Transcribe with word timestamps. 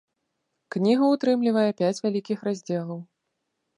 Кніга 0.75 1.03
ўтрымлівае 1.13 1.69
пяць 1.81 2.01
вялікіх 2.07 2.39
раздзелаў. 2.51 2.99